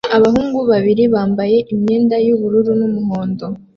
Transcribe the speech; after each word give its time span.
Abahungu 0.17 0.59
babiri 0.71 1.03
bambaye 1.13 1.57
imyenda 1.73 2.15
yubururu 2.25 2.71
n'umuhondo 2.79 3.45